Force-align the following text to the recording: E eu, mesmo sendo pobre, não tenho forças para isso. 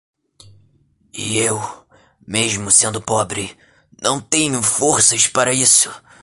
E 1.13 1.37
eu, 1.37 1.59
mesmo 2.25 2.71
sendo 2.71 2.99
pobre, 2.99 3.55
não 4.01 4.19
tenho 4.19 4.63
forças 4.63 5.27
para 5.27 5.53
isso. 5.53 5.93